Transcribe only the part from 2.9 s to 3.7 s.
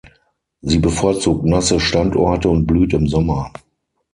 im Sommer.